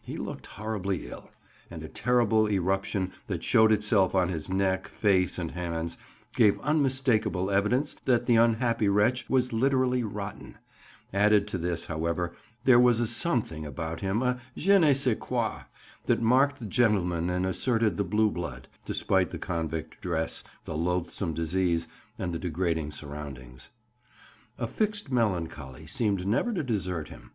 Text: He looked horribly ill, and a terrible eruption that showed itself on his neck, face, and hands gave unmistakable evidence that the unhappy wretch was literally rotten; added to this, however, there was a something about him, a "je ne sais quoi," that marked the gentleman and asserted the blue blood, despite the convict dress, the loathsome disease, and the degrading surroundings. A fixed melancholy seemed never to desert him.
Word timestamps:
He 0.00 0.16
looked 0.16 0.46
horribly 0.46 1.06
ill, 1.10 1.30
and 1.70 1.82
a 1.82 1.88
terrible 1.88 2.48
eruption 2.50 3.12
that 3.26 3.44
showed 3.44 3.70
itself 3.70 4.14
on 4.14 4.30
his 4.30 4.48
neck, 4.48 4.88
face, 4.88 5.38
and 5.38 5.50
hands 5.50 5.98
gave 6.34 6.58
unmistakable 6.62 7.50
evidence 7.50 7.92
that 8.06 8.24
the 8.24 8.36
unhappy 8.36 8.88
wretch 8.88 9.28
was 9.28 9.52
literally 9.52 10.02
rotten; 10.02 10.56
added 11.12 11.46
to 11.48 11.58
this, 11.58 11.84
however, 11.84 12.34
there 12.64 12.80
was 12.80 13.00
a 13.00 13.06
something 13.06 13.66
about 13.66 14.00
him, 14.00 14.22
a 14.22 14.40
"je 14.56 14.78
ne 14.78 14.94
sais 14.94 15.18
quoi," 15.20 15.64
that 16.06 16.22
marked 16.22 16.58
the 16.58 16.64
gentleman 16.64 17.28
and 17.28 17.44
asserted 17.44 17.98
the 17.98 18.02
blue 18.02 18.30
blood, 18.30 18.68
despite 18.86 19.28
the 19.28 19.36
convict 19.38 20.00
dress, 20.00 20.42
the 20.64 20.74
loathsome 20.74 21.34
disease, 21.34 21.86
and 22.18 22.32
the 22.32 22.38
degrading 22.38 22.90
surroundings. 22.90 23.68
A 24.56 24.66
fixed 24.66 25.12
melancholy 25.12 25.86
seemed 25.86 26.26
never 26.26 26.54
to 26.54 26.62
desert 26.62 27.08
him. 27.08 27.32